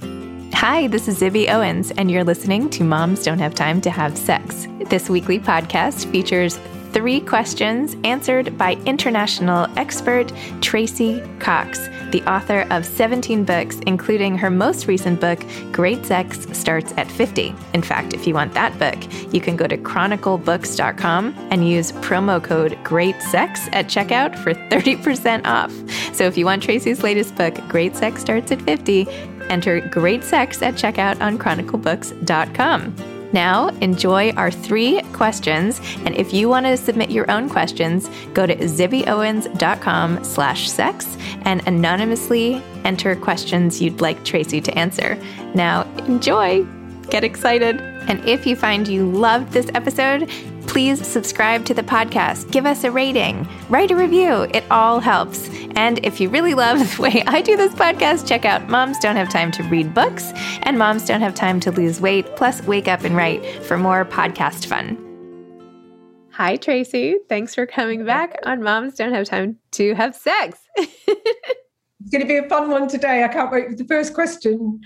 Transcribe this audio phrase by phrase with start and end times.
[0.00, 4.16] Hi, this is Zibby Owens, and you're listening to Moms Don't Have Time to Have
[4.16, 4.66] Sex.
[4.88, 6.58] This weekly podcast features
[6.92, 14.50] three questions answered by international expert Tracey Cox, the author of 17 books, including her
[14.50, 17.54] most recent book, Great Sex Starts at 50.
[17.74, 18.98] In fact, if you want that book,
[19.32, 25.44] you can go to chroniclebooks.com and use promo code Great Sex at checkout for 30%
[25.44, 25.72] off.
[26.14, 29.08] So if you want Tracey's latest book, Great Sex Starts at 50,
[29.50, 32.94] enter Great Sex at checkout on chroniclebooks.com.
[33.32, 35.80] Now, enjoy our three questions.
[36.04, 41.66] And if you want to submit your own questions, go to zibbyowens.com slash sex and
[41.66, 45.18] anonymously enter questions you'd like Tracey to answer.
[45.54, 46.66] Now, enjoy.
[47.08, 47.80] Get excited.
[48.08, 50.30] And if you find you loved this episode,
[50.72, 54.48] please subscribe to the podcast, give us a rating, write a review.
[54.54, 55.50] It all helps.
[55.76, 59.16] And if you really love the way I do this podcast, check out Moms Don't
[59.16, 62.88] Have Time to Read Books and Moms Don't Have Time to Lose Weight, plus Wake
[62.88, 64.96] Up and Write for more podcast fun.
[66.30, 67.16] Hi, Tracey.
[67.28, 70.58] Thanks for coming back on Moms Don't Have Time to Have Sex.
[72.02, 73.22] It's going to be a fun one today.
[73.22, 74.80] I can't wait for the first question.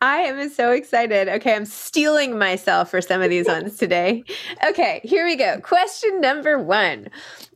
[0.00, 1.28] I am so excited.
[1.28, 4.24] Okay, I'm steeling myself for some of these ones today.
[4.66, 5.60] Okay, here we go.
[5.60, 7.08] Question number one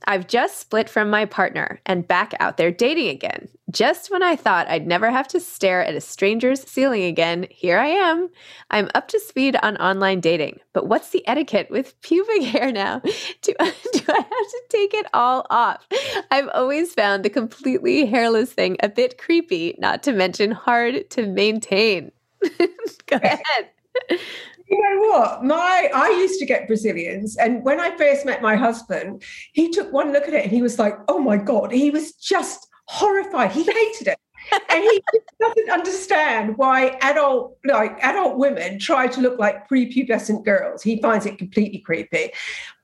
[0.06, 3.48] I've just split from my partner and back out there dating again.
[3.70, 7.78] Just when I thought I'd never have to stare at a stranger's ceiling again, here
[7.78, 8.30] I am.
[8.70, 13.00] I'm up to speed on online dating, but what's the etiquette with pubic hair now?
[13.42, 15.86] Do, do I have to take it all off?
[16.30, 21.27] I've always found the completely hairless thing a bit creepy, not to mention hard to
[21.27, 22.11] maintain.
[23.06, 23.70] Go ahead.
[24.08, 25.45] You know what?
[25.45, 29.22] My I used to get Brazilians, and when I first met my husband,
[29.52, 32.12] he took one look at it and he was like, "Oh my god!" He was
[32.12, 33.52] just horrified.
[33.52, 34.18] He hated it.
[34.68, 35.02] And he
[35.39, 40.83] doesn't understand why adult like adult women try to look like prepubescent girls.
[40.83, 42.33] He finds it completely creepy.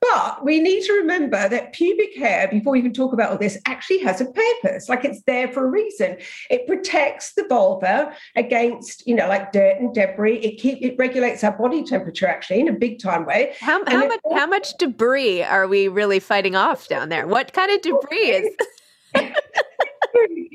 [0.01, 3.59] But we need to remember that pubic hair before we even talk about all this
[3.67, 4.89] actually has a purpose.
[4.89, 6.19] Like it's there for a reason.
[6.51, 10.39] It protects the vulva against you know like dirt and debris.
[10.39, 13.55] It keep it regulates our body temperature actually in a big time way.
[13.59, 17.27] How, how much how much debris are we really fighting off down there?
[17.27, 18.57] What kind of debris is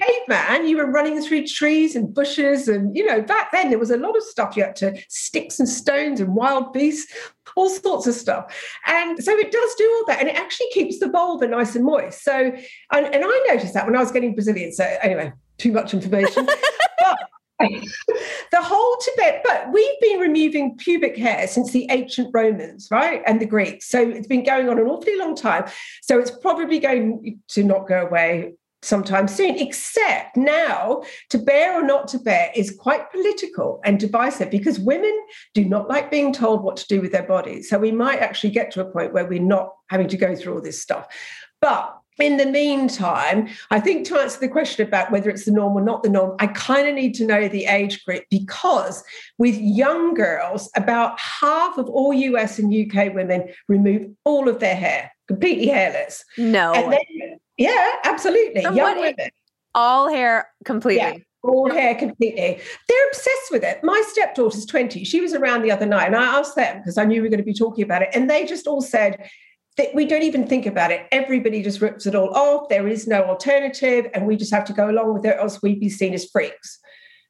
[0.02, 2.68] caveman, you were running through trees and bushes.
[2.68, 5.60] And, you know, back then there was a lot of stuff you had to sticks
[5.60, 7.14] and stones and wild beasts,
[7.56, 8.56] all sorts of stuff.
[8.86, 10.20] And so it does do all that.
[10.20, 12.24] And it actually keeps the vulva nice and moist.
[12.24, 14.72] So, and, and I noticed that when I was getting Brazilian.
[14.72, 16.46] So, anyway, too much information.
[17.00, 17.18] but,
[17.60, 23.22] the whole Tibet, but we've been removing pubic hair since the ancient Romans, right?
[23.26, 23.88] And the Greeks.
[23.88, 25.66] So it's been going on an awfully long time.
[26.02, 31.84] So it's probably going to not go away sometime soon, except now to bare or
[31.84, 35.18] not to bare is quite political and divisive because women
[35.54, 37.70] do not like being told what to do with their bodies.
[37.70, 40.56] So we might actually get to a point where we're not having to go through
[40.56, 41.08] all this stuff.
[41.62, 45.74] But in the meantime, I think to answer the question about whether it's the norm
[45.74, 49.04] or not the norm, I kind of need to know the age group because
[49.38, 54.76] with young girls, about half of all US and UK women remove all of their
[54.76, 56.24] hair, completely hairless.
[56.38, 56.74] No.
[56.74, 58.62] And then yeah, absolutely.
[58.62, 59.30] Young women.
[59.74, 61.02] All hair completely.
[61.02, 62.60] Yeah, all hair completely.
[62.88, 63.80] They're obsessed with it.
[63.84, 65.04] My stepdaughter's 20.
[65.06, 67.30] She was around the other night and I asked them because I knew we were
[67.30, 68.10] going to be talking about it.
[68.14, 69.30] And they just all said,
[69.78, 71.08] that we don't even think about it.
[71.12, 72.70] Everybody just rips it all off.
[72.70, 75.80] There is no alternative, and we just have to go along with it, else we'd
[75.80, 76.80] be seen as freaks.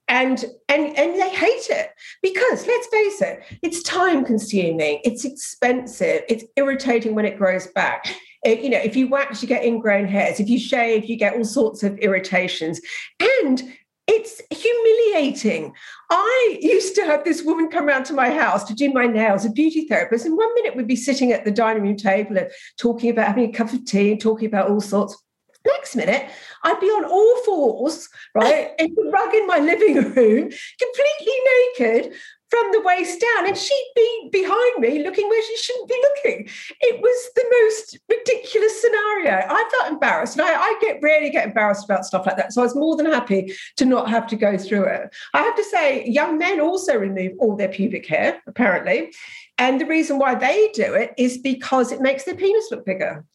[0.08, 1.92] And and and they hate it
[2.22, 8.14] because let's face it, it's time consuming, it's expensive, it's irritating when it grows back
[8.46, 10.40] Uh, you know, if you wax, you get ingrown hairs.
[10.40, 12.82] If you shave, you get all sorts of irritations.
[13.20, 13.64] And
[14.08, 15.74] it's humiliating.
[16.10, 19.46] I used to have this woman come around to my house to do my nails,
[19.46, 22.50] a beauty therapist, and one minute we'd be sitting at the dining room table and
[22.78, 25.18] talking about having a cup of tea and talking about all sorts.
[25.66, 26.28] Next minute,
[26.64, 30.50] I'd be on all fours, right, in the rug in my living room,
[30.80, 31.36] completely
[31.78, 32.14] naked,
[32.52, 36.50] from the waist down, and she'd be behind me looking where she shouldn't be looking.
[36.82, 39.48] It was the most ridiculous scenario.
[39.50, 42.52] I felt embarrassed, and I, I get rarely get embarrassed about stuff like that.
[42.52, 45.16] So I was more than happy to not have to go through it.
[45.34, 49.12] I have to say, young men also remove all their pubic hair, apparently.
[49.58, 53.26] And the reason why they do it is because it makes their penis look bigger.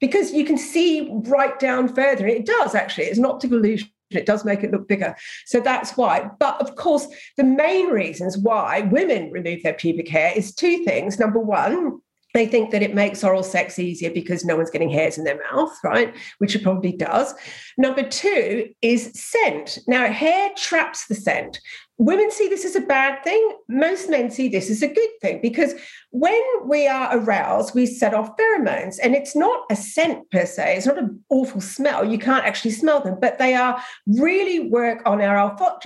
[0.00, 2.26] Because you can see right down further.
[2.26, 5.16] It does actually, it's an optical illusion it does make it look bigger.
[5.44, 6.30] So that's why.
[6.38, 7.06] But of course,
[7.36, 11.18] the main reasons why women remove their pubic hair is two things.
[11.18, 12.00] Number one,
[12.34, 15.40] they think that it makes oral sex easier because no one's getting hairs in their
[15.50, 16.14] mouth, right?
[16.38, 17.34] Which it probably does.
[17.76, 19.78] Number two is scent.
[19.86, 21.60] Now, hair traps the scent
[21.98, 23.56] women see this as a bad thing.
[23.68, 25.74] Most men see this as a good thing because
[26.10, 30.76] when we are aroused, we set off pheromones, and it's not a scent per se.
[30.76, 32.04] It's not an awful smell.
[32.04, 35.38] You can't actually smell them, but they are really work on our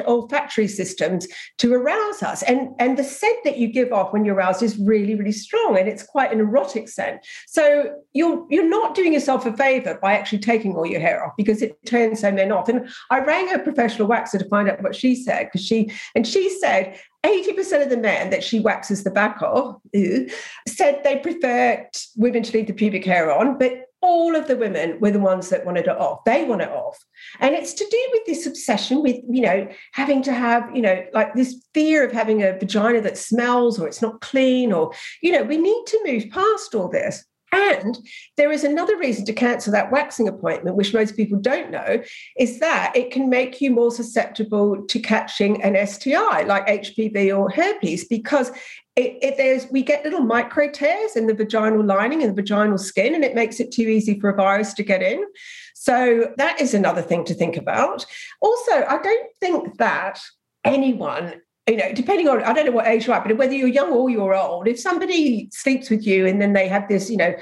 [0.06, 1.26] olfactory systems
[1.58, 2.42] to arouse us.
[2.44, 5.76] And, and the scent that you give off when you're aroused is really, really strong,
[5.76, 7.26] and it's quite an erotic scent.
[7.46, 11.32] So you're you're not doing yourself a favor by actually taking all your hair off
[11.36, 12.68] because it turns so men off.
[12.68, 16.26] And I rang a professional waxer to find out what she said because she and
[16.26, 20.28] she said 80% of the men that she waxes the back of ew,
[20.66, 24.98] said they preferred women to leave the pubic hair on, but all of the women
[25.00, 26.24] were the ones that wanted it off.
[26.24, 26.98] They want it off.
[27.38, 31.04] And it's to do with this obsession with, you know, having to have, you know,
[31.12, 34.92] like this fear of having a vagina that smells or it's not clean or,
[35.22, 37.24] you know, we need to move past all this.
[37.52, 37.98] And
[38.36, 42.02] there is another reason to cancel that waxing appointment, which most people don't know,
[42.38, 47.50] is that it can make you more susceptible to catching an STI like HPV or
[47.50, 48.50] herpes because
[48.96, 52.78] it, it, there's we get little micro tears in the vaginal lining and the vaginal
[52.78, 55.24] skin, and it makes it too easy for a virus to get in.
[55.74, 58.04] So that is another thing to think about.
[58.42, 60.20] Also, I don't think that
[60.64, 63.68] anyone you know, depending on, I don't know what age you're at, but whether you're
[63.68, 67.16] young or you're old, if somebody sleeps with you and then they have this, you
[67.16, 67.34] know,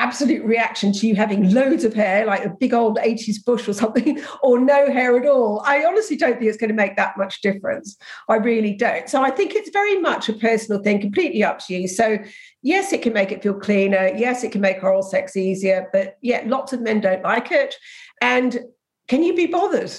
[0.00, 3.74] absolute reaction to you having loads of hair, like a big old 80s bush or
[3.74, 7.18] something, or no hair at all, I honestly don't think it's going to make that
[7.18, 7.96] much difference.
[8.28, 9.08] I really don't.
[9.08, 11.86] So I think it's very much a personal thing, completely up to you.
[11.86, 12.18] So,
[12.62, 14.10] yes, it can make it feel cleaner.
[14.16, 15.88] Yes, it can make oral sex easier.
[15.92, 17.76] But yeah, lots of men don't like it.
[18.22, 18.58] And
[19.08, 19.92] can you be bothered?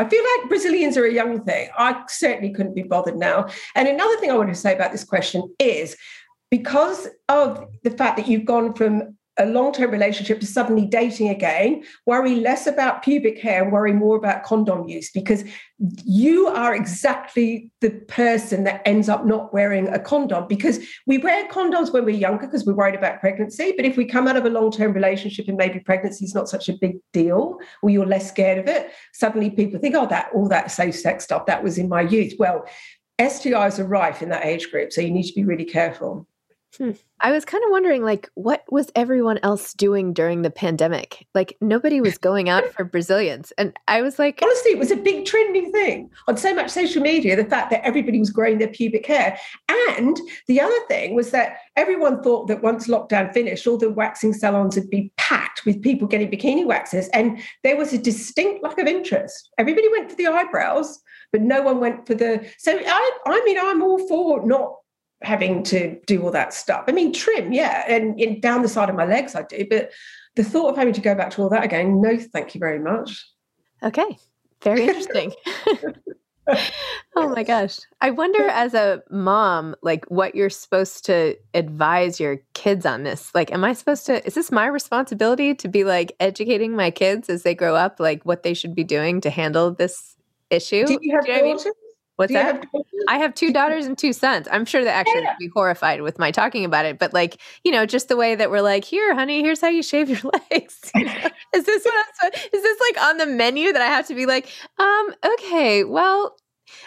[0.00, 1.68] I feel like Brazilians are a young thing.
[1.76, 3.48] I certainly couldn't be bothered now.
[3.74, 5.94] And another thing I want to say about this question is
[6.50, 11.30] because of the fact that you've gone from a long term relationship to suddenly dating
[11.30, 15.44] again, worry less about pubic hair worry more about condom use because
[16.04, 21.48] you are exactly the person that ends up not wearing a condom because we wear
[21.48, 23.72] condoms when we're younger because we're worried about pregnancy.
[23.74, 26.48] But if we come out of a long term relationship and maybe pregnancy is not
[26.48, 30.28] such a big deal or you're less scared of it, suddenly people think, oh, that
[30.34, 32.34] all that safe sex stuff that was in my youth.
[32.38, 32.66] Well,
[33.18, 34.92] STIs are rife in that age group.
[34.92, 36.26] So you need to be really careful.
[36.78, 36.92] Hmm.
[37.20, 41.26] I was kind of wondering, like, what was everyone else doing during the pandemic?
[41.34, 43.52] Like, nobody was going out for Brazilians.
[43.58, 47.02] And I was like, honestly, it was a big trending thing on so much social
[47.02, 49.38] media the fact that everybody was growing their pubic hair.
[49.68, 54.32] And the other thing was that everyone thought that once lockdown finished, all the waxing
[54.32, 57.08] salons would be packed with people getting bikini waxes.
[57.08, 59.50] And there was a distinct lack of interest.
[59.58, 60.98] Everybody went for the eyebrows,
[61.32, 62.48] but no one went for the.
[62.58, 64.76] So I, I mean, I'm all for not
[65.22, 66.84] having to do all that stuff.
[66.88, 69.90] I mean, trim, yeah, and, and, down the side of my legs I do, but
[70.36, 72.78] the thought of having to go back to all that again, no, thank you very
[72.78, 73.26] much.
[73.82, 74.16] Okay,
[74.62, 75.32] very interesting.
[77.16, 77.78] oh my gosh.
[78.00, 83.34] I wonder as a mom, like what you're supposed to advise your kids on this.
[83.34, 87.28] Like, am I supposed to, is this my responsibility to be like educating my kids
[87.28, 90.16] as they grow up, like what they should be doing to handle this
[90.50, 90.86] issue?
[90.86, 91.72] Do you have Do you know
[92.20, 92.66] What's that?
[92.74, 94.46] Have I have two daughters and two sons.
[94.52, 95.30] I'm sure that actually yeah.
[95.30, 96.98] would be horrified with my talking about it.
[96.98, 99.82] But like, you know, just the way that we're like, here, honey, here's how you
[99.82, 100.18] shave your
[100.50, 100.92] legs.
[100.94, 104.26] is this what I'm, is this like on the menu that I have to be
[104.26, 106.36] like, um, okay, well,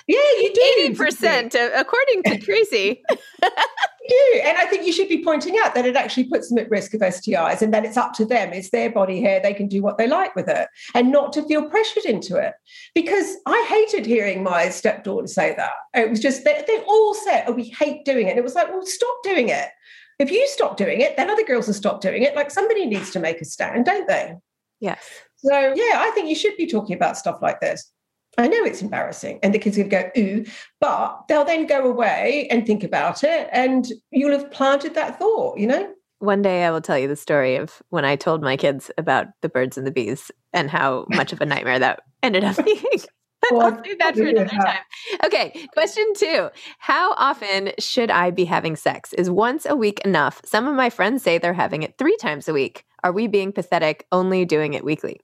[0.06, 0.62] yeah, you do.
[0.78, 3.02] Eighty percent, according to Tracey.
[4.04, 6.58] you do, and I think you should be pointing out that it actually puts them
[6.58, 8.54] at risk of STIs, and that it's up to them.
[8.54, 11.44] It's their body hair; they can do what they like with it, and not to
[11.44, 12.54] feel pressured into it.
[12.94, 15.74] Because I hated hearing my stepdaughter say that.
[15.94, 18.56] It was just they, they all said, "Oh, we hate doing it," and it was
[18.56, 19.70] like, "Well, stop doing it."
[20.20, 22.36] If you stop doing it, then other girls will stop doing it.
[22.36, 24.36] Like somebody needs to make a stand, don't they?
[24.80, 25.02] Yes.
[25.38, 27.92] So yeah, I think you should be talking about stuff like this.
[28.38, 30.46] I know it's embarrassing, and the kids would go, ooh,
[30.80, 35.60] but they'll then go away and think about it, and you'll have planted that thought,
[35.60, 35.94] you know?
[36.20, 39.28] One day I will tell you the story of when I told my kids about
[39.42, 42.80] the birds and the bees and how much of a nightmare that ended up being.
[43.52, 44.80] I'll save that for another time.
[45.26, 46.50] Okay, question two.
[46.80, 49.12] How often should I be having sex?
[49.14, 50.42] Is once a week enough?
[50.46, 52.86] Some of my friends say they're having it three times a week.
[53.04, 55.20] Are we being pathetic only doing it weekly?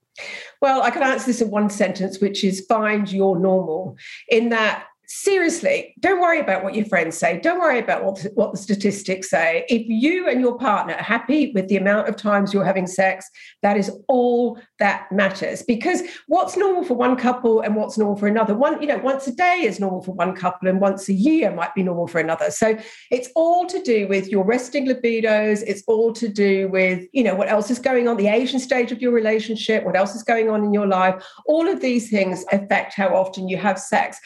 [0.62, 3.98] Well, I can answer this in one sentence, which is find your normal,
[4.30, 7.40] in that seriously, don't worry about what your friends say.
[7.40, 9.66] Don't worry about what, what the statistics say.
[9.68, 13.28] If you and your partner are happy with the amount of times you're having sex,
[13.64, 15.64] that is all that matters.
[15.64, 19.26] Because what's normal for one couple and what's normal for another, one, you know, once
[19.26, 22.20] a day is normal for one couple and once a year might be normal for
[22.20, 22.52] another.
[22.52, 22.78] So
[23.10, 25.64] it's all to do with your resting libidos.
[25.66, 28.92] It's all to do with, you know, what else is going on, the Asian stage
[28.92, 31.24] of your relationship, what else is going on in your life.
[31.48, 34.20] All of these things affect how often you have sex.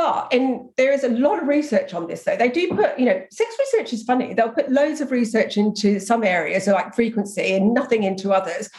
[0.00, 2.34] But and there is a lot of research on this, though.
[2.34, 4.32] They do put, you know, sex research is funny.
[4.32, 8.70] They'll put loads of research into some areas, so like frequency, and nothing into others.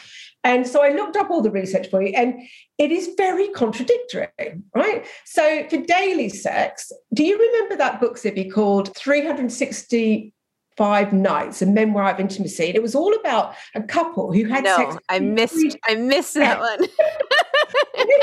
[0.42, 2.42] And so I looked up all the research for you, and
[2.76, 4.26] it is very contradictory,
[4.74, 5.06] right?
[5.24, 10.34] So for daily sex, do you remember that book, Zibby, called 360
[10.76, 14.64] five nights a memoir of intimacy and it was all about a couple who had
[14.64, 16.78] no, sex i missed i missed that one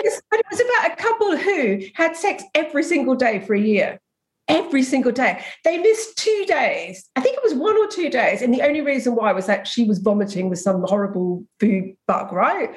[0.32, 4.00] it was about a couple who had sex every single day for a year.
[4.48, 5.44] Every single day.
[5.64, 7.08] They missed two days.
[7.16, 9.68] I think it was one or two days and the only reason why was that
[9.68, 12.76] she was vomiting with some horrible food bug right?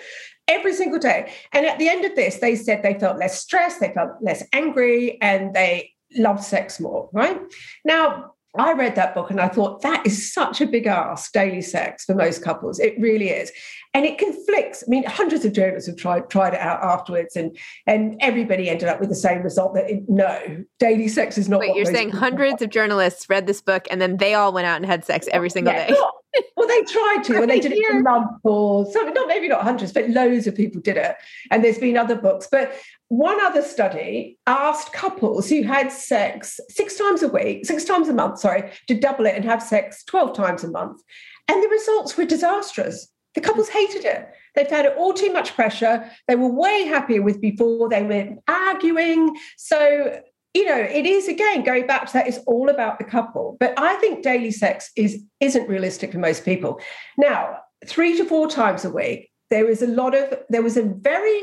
[0.49, 1.33] Every single day.
[1.52, 4.45] And at the end of this they said they felt less stressed they felt less
[4.52, 7.41] angry and they loved sex more right?
[7.87, 11.62] Now I read that book and I thought that is such a big ask, daily
[11.62, 12.79] sex for most couples.
[12.79, 13.50] It really is.
[13.95, 14.83] And it conflicts.
[14.87, 17.57] I mean, hundreds of journalists have tried tried it out afterwards, and
[17.87, 21.61] and everybody ended up with the same result that it, no, daily sex is not.
[21.61, 22.63] Wait, you're saying hundreds want.
[22.63, 25.51] of journalists read this book and then they all went out and had sex every
[25.51, 25.93] single yeah, day.
[25.93, 26.15] Not,
[26.57, 29.13] well, they tried to, and they did it for love or something.
[29.13, 31.17] Not maybe not hundreds, but loads of people did it.
[31.51, 32.75] And there's been other books, but
[33.09, 38.15] one other study asked couples who had sex six times a week, six times a
[38.15, 41.03] month, sorry, to double it and have sex 12 times a month.
[41.47, 43.12] And the results were disastrous.
[43.35, 44.29] The couples hated it.
[44.55, 46.11] They found it all too much pressure.
[46.29, 47.89] They were way happier with before.
[47.89, 49.37] They were arguing.
[49.57, 50.21] So,
[50.55, 53.57] you know, it is again going back to that, it's all about the couple.
[53.59, 56.81] But I think daily sex is isn't realistic for most people.
[57.17, 60.83] Now, three to four times a week, there is a lot of there was a
[60.83, 61.43] very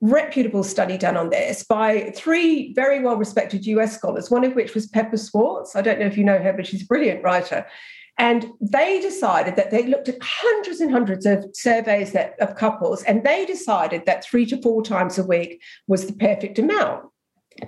[0.00, 4.74] reputable study done on this by three very well respected US scholars, one of which
[4.74, 5.74] was Pepper Schwartz.
[5.74, 7.66] I don't know if you know her, but she's a brilliant writer.
[8.16, 13.02] And they decided that they looked at hundreds and hundreds of surveys that, of couples,
[13.02, 17.06] and they decided that three to four times a week was the perfect amount.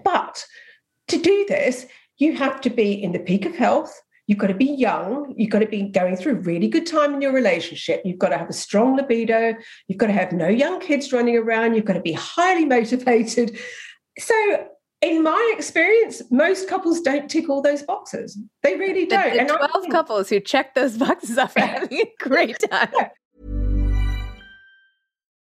[0.04, 0.44] But
[1.08, 1.86] to do this,
[2.18, 4.00] you have to be in the peak of health.
[4.26, 5.34] You've got to be young.
[5.36, 8.02] You've got to be going through a really good time in your relationship.
[8.04, 9.54] You've got to have a strong libido.
[9.86, 11.74] You've got to have no young kids running around.
[11.74, 13.58] You've got to be highly motivated.
[14.18, 14.68] So,
[15.06, 18.38] in my experience, most couples don't tick all those boxes.
[18.62, 19.32] They really don't.
[19.32, 22.88] The, the 12 think, couples who check those boxes off are having a great time.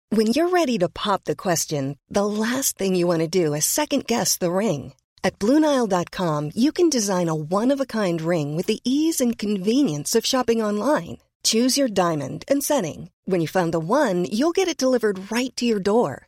[0.09, 3.65] When you're ready to pop the question, the last thing you want to do is
[3.65, 4.93] second guess the ring
[5.23, 9.37] at Bluenile.com, you can design a one of a kind ring with the ease and
[9.37, 11.17] convenience of shopping online.
[11.43, 13.09] Choose your diamond and setting.
[13.25, 16.27] When you find the one, you'll get it delivered right to your door.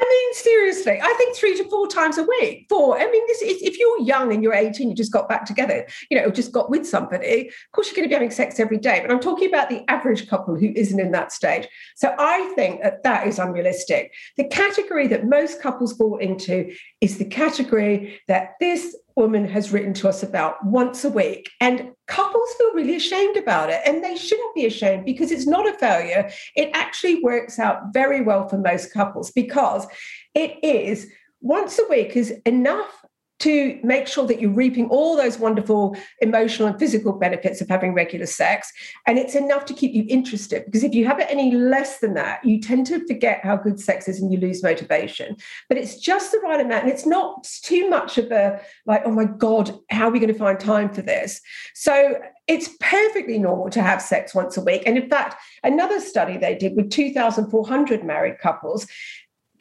[0.00, 2.66] I mean, seriously, I think three to four times a week.
[2.68, 2.98] Four.
[2.98, 5.86] I mean, this is, if you're young and you're 18, you just got back together,
[6.10, 8.78] you know, just got with somebody, of course you're going to be having sex every
[8.78, 9.00] day.
[9.00, 11.68] But I'm talking about the average couple who isn't in that stage.
[11.96, 14.12] So I think that that is unrealistic.
[14.36, 19.94] The category that most couples fall into is the category that this woman has written
[19.94, 21.50] to us about once a week.
[21.60, 23.80] And couples feel really ashamed about it.
[23.86, 26.30] And they shouldn't be ashamed because it's not a failure.
[26.56, 29.86] It actually works out very well for most couples because
[30.34, 33.04] it is once a week is enough
[33.42, 37.92] to make sure that you're reaping all those wonderful emotional and physical benefits of having
[37.92, 38.72] regular sex.
[39.08, 42.14] And it's enough to keep you interested because if you have it any less than
[42.14, 45.36] that, you tend to forget how good sex is and you lose motivation.
[45.68, 46.84] But it's just the right amount.
[46.84, 50.32] And it's not too much of a like, oh my God, how are we going
[50.32, 51.40] to find time for this?
[51.74, 54.82] So it's perfectly normal to have sex once a week.
[54.86, 58.86] And in fact, another study they did with 2,400 married couples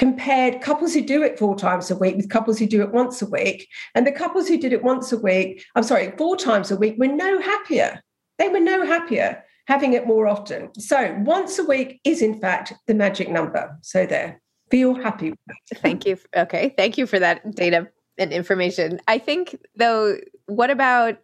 [0.01, 3.22] compared couples who do it four times a week with couples who do it once
[3.22, 3.70] a week.
[3.93, 6.96] And the couples who did it once a week, I'm sorry, four times a week,
[6.98, 8.01] were no happier.
[8.39, 10.74] They were no happier having it more often.
[10.74, 13.77] So once a week is, in fact, the magic number.
[13.84, 14.41] So there,
[14.72, 15.36] feel happy.
[15.75, 16.17] Thank you.
[16.36, 16.74] Okay.
[16.75, 19.00] Thank you for that data and information.
[19.08, 20.17] I think, though,
[20.48, 21.20] what about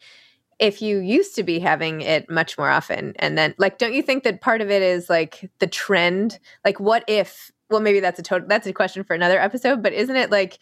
[0.60, 4.02] if you used to be having it much more often and then like don't you
[4.02, 8.20] think that part of it is like the trend like what if well maybe that's
[8.20, 10.60] a total that's a question for another episode but isn't it like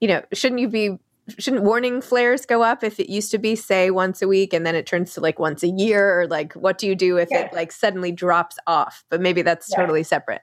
[0.00, 0.98] you know shouldn't you be
[1.38, 4.66] shouldn't warning flares go up if it used to be say once a week and
[4.66, 7.28] then it turns to like once a year or like what do you do if
[7.30, 7.40] yeah.
[7.40, 9.76] it like suddenly drops off but maybe that's yeah.
[9.76, 10.42] totally separate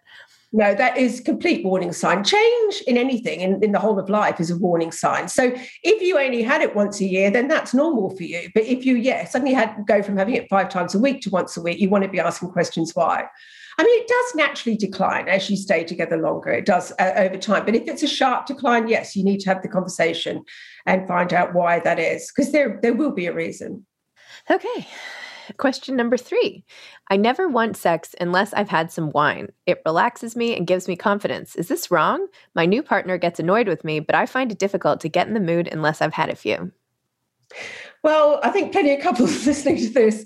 [0.54, 2.26] no, that is complete warning sign.
[2.26, 5.30] Change in anything in, in the whole of life is a warning sign.
[5.30, 8.50] So if you only had it once a year, then that's normal for you.
[8.54, 11.30] But if you, yeah, suddenly had go from having it five times a week to
[11.30, 13.28] once a week, you want to be asking questions why.
[13.78, 16.52] I mean, it does naturally decline as you stay together longer.
[16.52, 17.66] It does uh, over time.
[17.66, 20.44] But if it's a sharp decline, yes, you need to have the conversation
[20.86, 23.86] and find out why that is, because there there will be a reason.
[24.50, 24.88] Okay.
[25.58, 26.64] Question number three
[27.10, 29.50] I never want sex unless I've had some wine.
[29.66, 31.56] It relaxes me and gives me confidence.
[31.56, 32.28] Is this wrong?
[32.56, 35.34] My new partner gets annoyed with me, but I find it difficult to get in
[35.34, 36.72] the mood unless I've had a few.
[38.04, 40.26] Well, I think plenty of couples listening to this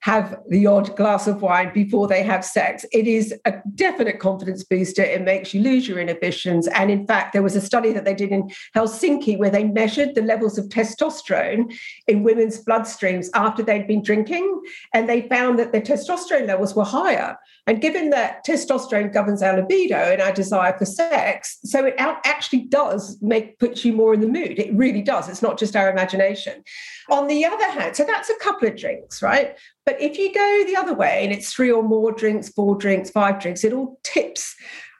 [0.00, 2.84] have the odd glass of wine before they have sex.
[2.92, 5.02] It is a definite confidence booster.
[5.02, 6.68] It makes you lose your inhibitions.
[6.68, 10.14] And in fact, there was a study that they did in Helsinki where they measured
[10.14, 11.76] the levels of testosterone
[12.06, 14.62] in women's bloodstreams after they'd been drinking.
[14.94, 17.36] And they found that their testosterone levels were higher.
[17.66, 22.62] And given that testosterone governs our libido and our desire for sex, so it actually
[22.62, 24.58] does make puts you more in the mood.
[24.58, 25.28] It really does.
[25.28, 26.62] It's not just our imagination.
[27.10, 29.56] On the other hand, so that's a couple of drinks, right?
[29.84, 33.10] But if you go the other way and it's three or more drinks, four drinks,
[33.10, 34.56] five drinks, it all tips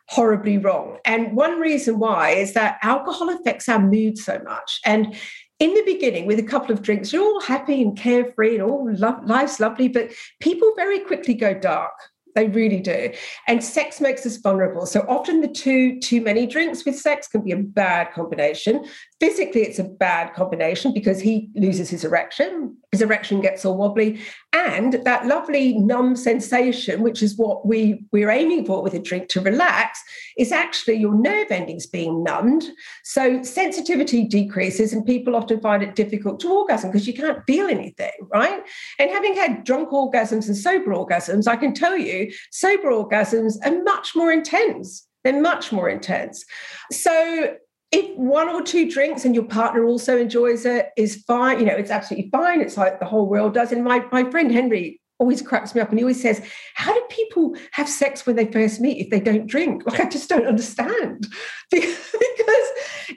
[0.09, 0.99] horribly wrong.
[1.05, 4.81] And one reason why is that alcohol affects our mood so much.
[4.85, 5.17] And
[5.59, 8.89] in the beginning, with a couple of drinks, you're all happy and carefree and all
[8.93, 11.93] lo- life's lovely, but people very quickly go dark.
[12.35, 13.13] They really do.
[13.49, 14.85] And sex makes us vulnerable.
[14.85, 18.85] So often the two too many drinks with sex can be a bad combination.
[19.19, 24.21] Physically, it's a bad combination because he loses his erection, his erection gets all wobbly,
[24.53, 29.29] and that lovely numb sensation, which is what we, we're aiming for with a drink
[29.29, 30.03] to relax,
[30.37, 32.65] is actually your nerve endings being numbed.
[33.05, 37.69] So sensitivity decreases, and people often find it difficult to orgasm because you can't feel
[37.69, 38.63] anything, right?
[38.99, 43.83] And having had drunk orgasms and sober orgasms, I can tell you, sober orgasms are
[43.83, 45.07] much more intense.
[45.25, 46.45] They're much more intense.
[46.93, 47.57] So
[47.97, 51.75] if one or two drinks and your partner also enjoys it is fine you know
[51.75, 53.73] it's absolutely fine it's like the whole world does.
[53.73, 57.03] And my, my friend henry always cracks me up and he always says how do
[57.09, 59.83] people have sex when they first meet if they don't drink?
[59.87, 61.27] Like i just don't understand.
[61.69, 62.69] Because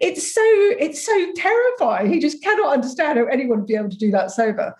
[0.01, 2.11] it's so it's so terrifying.
[2.11, 4.73] He just cannot understand how anyone would be able to do that sober.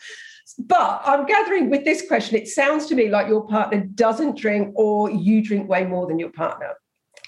[0.58, 4.74] But I'm gathering with this question, it sounds to me like your partner doesn't drink
[4.76, 6.74] or you drink way more than your partner.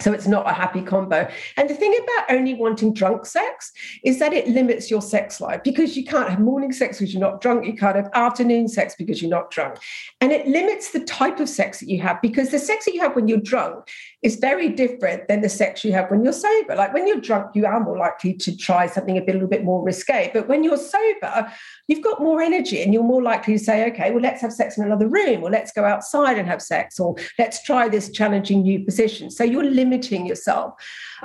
[0.02, 1.30] So it's not a happy combo.
[1.58, 3.72] And the thing about only wanting drunk sex
[4.04, 7.22] is that it limits your sex life because you can't have morning sex because you're
[7.22, 7.66] not drunk.
[7.66, 9.78] You can't have afternoon sex because you're not drunk.
[10.20, 13.02] And it limits the type of sex that you have because the sex that you
[13.02, 13.88] have when you're drunk
[14.22, 16.76] is very different than the sex you have when you're sober.
[16.76, 19.50] Like when you're drunk, you are more likely to try something a, bit, a little
[19.50, 20.30] bit more risque.
[20.32, 21.52] But when you're sober,
[21.88, 24.78] you've got more energy and you're more likely to say, okay, well, let's have sex
[24.78, 28.62] in another room or let's go outside and have sex or let's try this challenging
[28.62, 29.32] new position.
[29.32, 30.76] So you're limiting yourself.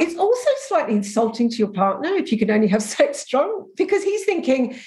[0.00, 4.04] It's also slightly insulting to your partner if you can only have sex drunk because
[4.04, 4.78] he's thinking,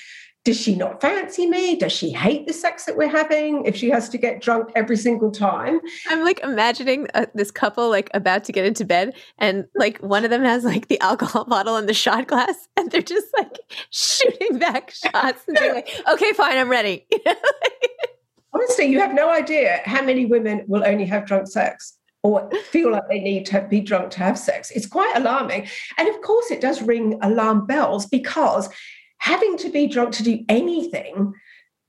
[0.46, 1.76] does she not fancy me?
[1.76, 4.96] Does she hate the sex that we're having if she has to get drunk every
[4.96, 5.82] single time?
[6.08, 10.24] I'm like imagining uh, this couple like about to get into bed and like one
[10.24, 13.60] of them has like the alcohol bottle and the shot glass and they're just like
[13.90, 17.06] shooting back shots and being like, okay, fine, I'm ready.
[18.54, 22.92] Honestly, you have no idea how many women will only have drunk sex or feel
[22.92, 24.72] like they need to be drunk to have sex.
[24.72, 25.68] It's quite alarming.
[25.98, 28.70] And of course, it does ring alarm bells because
[29.20, 31.34] having to be drunk to do anything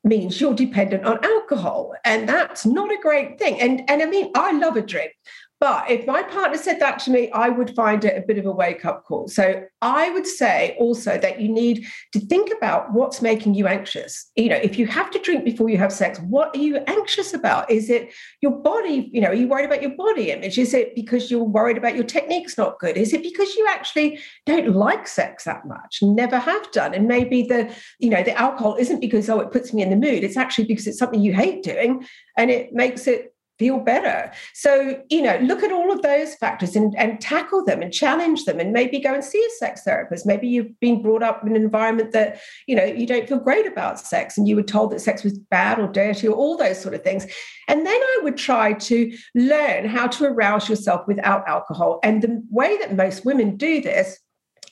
[0.04, 1.94] means you're dependent on alcohol.
[2.04, 3.60] And that's not a great thing.
[3.60, 5.12] And, and I mean, I love a drink.
[5.60, 8.46] But if my partner said that to me, I would find it a bit of
[8.46, 9.28] a wake up call.
[9.28, 14.30] So I would say also that you need to think about what's making you anxious.
[14.36, 17.34] You know, if you have to drink before you have sex, what are you anxious
[17.34, 17.70] about?
[17.70, 19.10] Is it your body?
[19.12, 20.56] You know, are you worried about your body image?
[20.56, 22.96] Is it because you're worried about your technique's not good?
[22.96, 26.94] Is it because you actually don't like sex that much, never have done?
[26.94, 29.96] And maybe the, you know, the alcohol isn't because, oh, it puts me in the
[29.96, 30.24] mood.
[30.24, 32.06] It's actually because it's something you hate doing
[32.38, 34.32] and it makes it feel better.
[34.54, 38.46] So, you know, look at all of those factors and, and tackle them and challenge
[38.46, 40.24] them and maybe go and see a sex therapist.
[40.24, 43.66] Maybe you've been brought up in an environment that, you know, you don't feel great
[43.66, 46.80] about sex and you were told that sex was bad or dirty or all those
[46.80, 47.26] sort of things.
[47.68, 52.00] And then I would try to learn how to arouse yourself without alcohol.
[52.02, 54.18] And the way that most women do this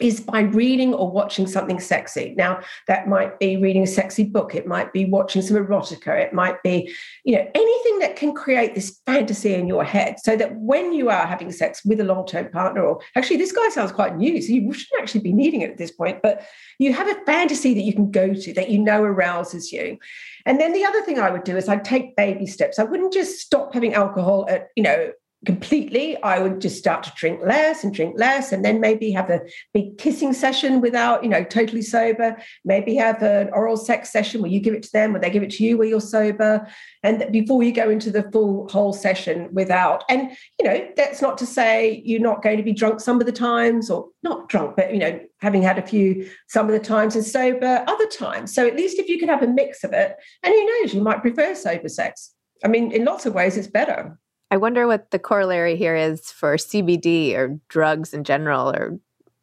[0.01, 2.35] is by reading or watching something sexy.
[2.37, 6.33] Now, that might be reading a sexy book, it might be watching some erotica, it
[6.33, 10.55] might be, you know, anything that can create this fantasy in your head so that
[10.57, 13.93] when you are having sex with a long term partner, or actually, this guy sounds
[13.93, 16.47] quite new, so you shouldn't actually be needing it at this point, but
[16.79, 19.99] you have a fantasy that you can go to that you know arouses you.
[20.47, 22.79] And then the other thing I would do is I'd take baby steps.
[22.79, 25.13] I wouldn't just stop having alcohol at, you know,
[25.47, 29.31] completely, I would just start to drink less and drink less, and then maybe have
[29.31, 29.41] a
[29.73, 32.37] big kissing session without, you know, totally sober.
[32.65, 35.45] Maybe have an oral sex session where you give it to them, or they give
[35.45, 36.67] it to you where you're sober,
[37.05, 40.03] and before you go into the full whole session without.
[40.09, 43.27] And you know, that's not to say you're not going to be drunk some of
[43.27, 46.81] the times, or not drunk, but you know, having had a few some of the
[46.81, 48.53] times and sober other times.
[48.53, 51.01] So at least if you can have a mix of it, and who knows, you
[51.01, 52.35] might prefer sober sex.
[52.65, 54.19] I mean, in lots of ways, it's better.
[54.51, 58.99] I wonder what the corollary here is for CBD or drugs in general, or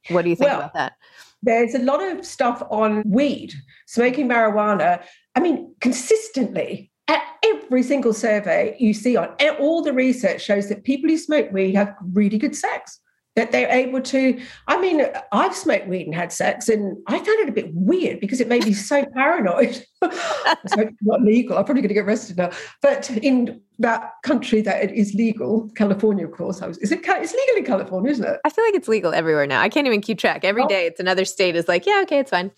[0.09, 0.93] what do you think well, about that?
[1.43, 3.53] There's a lot of stuff on weed,
[3.85, 5.03] smoking marijuana.
[5.35, 10.69] I mean, consistently at every single survey you see on eh, all the research shows
[10.69, 12.99] that people who smoke weed have really good sex
[13.35, 17.39] that they're able to i mean i've smoked weed and had sex and i found
[17.39, 19.85] it a bit weird because it made me so paranoid
[20.63, 22.49] it's not legal i'm probably going to get arrested now
[22.81, 27.01] but in that country that it is legal california of course I was, is it
[27.03, 29.87] it's legal in california isn't it i feel like it's legal everywhere now i can't
[29.87, 30.67] even keep track Every oh.
[30.67, 32.51] day, it's another state is like yeah okay it's fine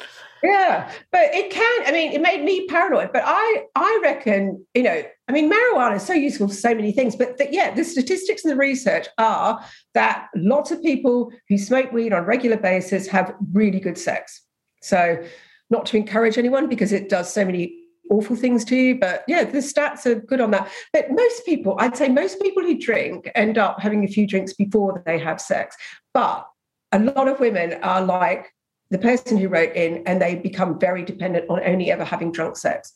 [0.43, 1.83] yeah, but it can.
[1.85, 3.11] I mean, it made me paranoid.
[3.11, 6.91] But I, I reckon, you know, I mean, marijuana is so useful for so many
[6.91, 7.15] things.
[7.15, 11.91] But the, yeah, the statistics and the research are that lots of people who smoke
[11.91, 14.41] weed on a regular basis have really good sex.
[14.81, 15.23] So,
[15.69, 17.75] not to encourage anyone because it does so many
[18.09, 18.99] awful things to you.
[18.99, 20.69] But yeah, the stats are good on that.
[20.93, 24.53] But most people, I'd say most people who drink end up having a few drinks
[24.53, 25.75] before they have sex.
[26.13, 26.47] But
[26.91, 28.53] a lot of women are like,
[28.89, 32.55] the person who wrote in and they become very dependent on only ever having drunk
[32.55, 32.93] sex.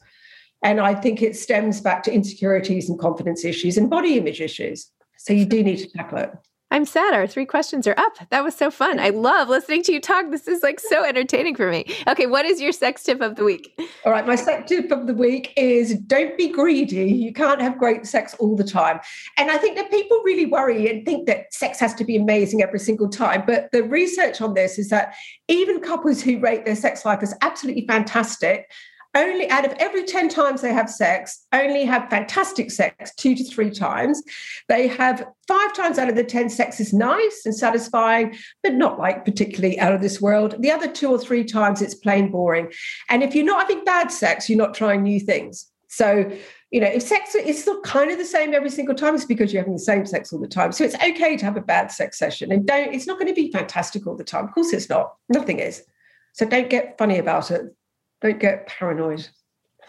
[0.64, 4.90] And I think it stems back to insecurities and confidence issues and body image issues.
[5.18, 6.32] So you do need to tackle it.
[6.72, 8.18] I'm sad our three questions are up.
[8.30, 8.98] That was so fun.
[8.98, 10.32] I love listening to you talk.
[10.32, 11.86] This is like so entertaining for me.
[12.08, 13.78] Okay, what is your sex tip of the week?
[14.06, 17.12] All right, my sex tip of the week is don't be greedy.
[17.12, 19.02] You can't have great sex all the time.
[19.38, 22.64] And I think that people really worry and think that sex has to be amazing
[22.64, 23.44] every single time.
[23.46, 25.14] But the research on this is that
[25.50, 28.72] even couples who rate their sex life as absolutely fantastic
[29.16, 33.44] only out of every 10 times they have sex, only have fantastic sex two to
[33.44, 34.24] three times.
[34.70, 39.00] They have five times out of the 10 sex is nice and satisfying, but not
[39.00, 40.56] like particularly out of this world.
[40.60, 42.72] The other two or three times it's plain boring.
[43.10, 45.68] And if you're not having bad sex, you're not trying new things.
[45.90, 46.32] So,
[46.72, 49.52] you know, if sex is still kind of the same every single time, it's because
[49.52, 50.72] you're having the same sex all the time.
[50.72, 53.34] So it's okay to have a bad sex session and don't, it's not going to
[53.34, 54.46] be fantastic all the time.
[54.46, 55.16] Of course it's not.
[55.28, 55.84] Nothing is.
[56.32, 57.76] So don't get funny about it.
[58.22, 59.28] Don't get paranoid.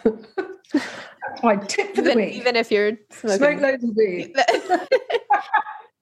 [0.05, 2.35] That's my tip for even, the week.
[2.35, 3.39] Even if you're smoking.
[3.39, 4.35] Smoke loads of weed.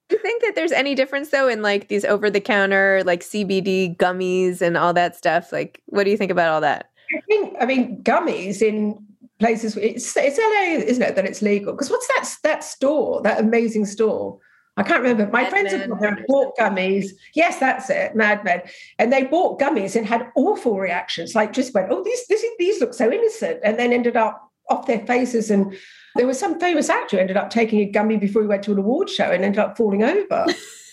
[0.08, 3.20] Do you think that there's any difference though in like these over the counter like
[3.20, 5.52] CBD gummies and all that stuff?
[5.52, 6.90] Like, what do you think about all that?
[7.16, 8.98] I think, I mean, gummies in
[9.38, 11.72] places, it's, it's LA, isn't it, that it's legal?
[11.72, 14.38] Because what's that, that store, that amazing store?
[14.76, 15.26] I can't remember.
[15.30, 17.10] My Mad friends there bought gummies.
[17.34, 18.70] Yes, that's it, MedMen.
[18.98, 21.34] And they bought gummies and had awful reactions.
[21.34, 24.86] Like just went, oh, these this, these look so innocent, and then ended up off
[24.86, 25.50] their faces.
[25.50, 25.76] And
[26.16, 28.72] there was some famous actor who ended up taking a gummy before he went to
[28.72, 30.46] an award show and ended up falling over.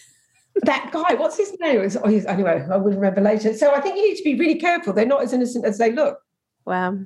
[0.63, 1.79] that guy, what's his name?
[1.79, 3.53] Was, oh, anyway, I will remember later.
[3.53, 4.93] So I think you need to be really careful.
[4.93, 6.19] They're not as innocent as they look.
[6.65, 6.97] Wow.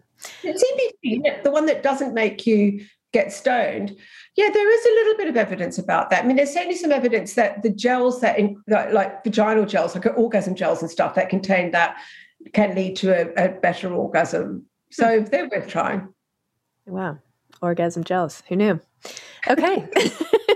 [0.44, 3.96] CBD, the one that doesn't make you get stoned,
[4.36, 6.24] yeah, there is a little bit of evidence about that.
[6.24, 10.06] I mean, there's certainly some evidence that the gels that, in, like vaginal gels, like
[10.18, 11.98] orgasm gels and stuff that contain that,
[12.54, 14.66] can lead to a, a better orgasm.
[14.92, 15.26] So hmm.
[15.26, 16.14] they're worth trying.
[16.86, 17.20] Wow,
[17.62, 18.44] orgasm gels.
[18.48, 18.80] Who knew?
[19.48, 19.88] Okay.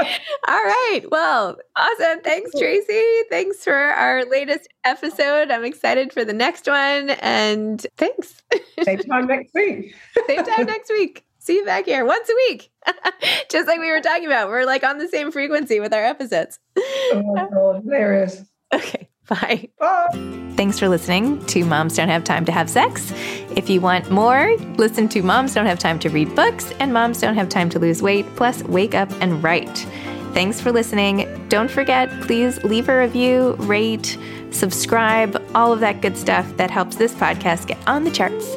[0.00, 0.06] All
[0.48, 1.00] right.
[1.10, 2.20] Well, awesome.
[2.20, 3.22] Thanks, Tracey.
[3.30, 5.50] Thanks for our latest episode.
[5.50, 7.10] I'm excited for the next one.
[7.10, 8.42] And thanks.
[8.82, 9.94] Same time next week.
[10.26, 11.24] Same time next week.
[11.38, 12.70] See you back here once a week.
[13.50, 14.48] Just like we were talking about.
[14.48, 16.58] We're like on the same frequency with our episodes.
[16.76, 17.82] Oh my God.
[17.84, 18.44] Hilarious.
[18.72, 19.08] Okay.
[19.40, 19.68] Bye.
[19.78, 20.54] Bye.
[20.56, 23.12] Thanks for listening to Moms Don't Have Time to Have Sex.
[23.54, 27.20] If you want more, listen to Moms Don't Have Time to Read Books and Moms
[27.20, 29.86] Don't Have Time to Lose Weight, plus Wake Up and Write.
[30.32, 31.46] Thanks for listening.
[31.48, 34.18] Don't forget, please leave a review, rate,
[34.50, 38.56] subscribe, all of that good stuff that helps this podcast get on the charts.